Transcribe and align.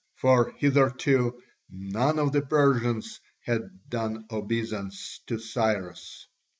For 0.15 0.49
hitherto 0.57 1.39
none 1.69 2.17
of 2.17 2.31
the 2.31 2.41
Persians 2.41 3.19
had 3.41 3.61
done 3.87 4.25
obeisance 4.31 5.19
to 5.27 5.37
Cyrus. 5.37 6.25